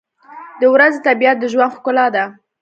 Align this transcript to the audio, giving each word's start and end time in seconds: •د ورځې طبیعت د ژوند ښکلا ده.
•د 0.61 0.63
ورځې 0.73 0.99
طبیعت 1.07 1.37
د 1.39 1.43
ژوند 1.51 1.73
ښکلا 1.75 2.07
ده. 2.15 2.23